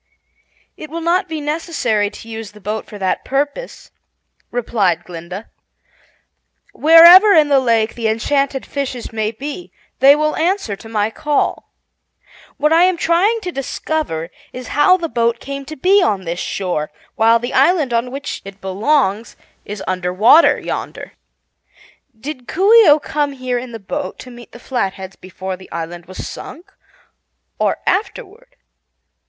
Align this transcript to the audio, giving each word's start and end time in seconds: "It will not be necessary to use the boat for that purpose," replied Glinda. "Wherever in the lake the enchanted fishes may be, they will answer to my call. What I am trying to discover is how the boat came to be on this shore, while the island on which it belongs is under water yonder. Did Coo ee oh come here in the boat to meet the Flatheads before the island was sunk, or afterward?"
"It 0.77 0.89
will 0.89 0.99
not 1.01 1.27
be 1.29 1.39
necessary 1.39 2.09
to 2.09 2.27
use 2.27 2.53
the 2.53 2.59
boat 2.59 2.87
for 2.87 2.97
that 2.97 3.23
purpose," 3.23 3.91
replied 4.49 5.03
Glinda. 5.03 5.51
"Wherever 6.73 7.33
in 7.33 7.49
the 7.49 7.59
lake 7.59 7.93
the 7.93 8.07
enchanted 8.07 8.65
fishes 8.65 9.13
may 9.13 9.29
be, 9.29 9.71
they 9.99 10.15
will 10.15 10.35
answer 10.37 10.75
to 10.75 10.89
my 10.89 11.11
call. 11.11 11.69
What 12.57 12.73
I 12.73 12.85
am 12.85 12.97
trying 12.97 13.41
to 13.41 13.51
discover 13.51 14.31
is 14.51 14.69
how 14.69 14.97
the 14.97 15.07
boat 15.07 15.39
came 15.39 15.65
to 15.65 15.75
be 15.75 16.01
on 16.01 16.23
this 16.23 16.39
shore, 16.39 16.89
while 17.13 17.37
the 17.37 17.53
island 17.53 17.93
on 17.93 18.09
which 18.09 18.41
it 18.43 18.59
belongs 18.59 19.35
is 19.65 19.83
under 19.85 20.11
water 20.11 20.59
yonder. 20.59 21.13
Did 22.19 22.47
Coo 22.47 22.73
ee 22.73 22.89
oh 22.89 22.97
come 22.97 23.33
here 23.33 23.59
in 23.59 23.71
the 23.71 23.77
boat 23.79 24.17
to 24.21 24.31
meet 24.31 24.51
the 24.51 24.57
Flatheads 24.57 25.15
before 25.15 25.55
the 25.55 25.71
island 25.71 26.07
was 26.07 26.27
sunk, 26.27 26.73
or 27.59 27.77
afterward?" 27.85 28.55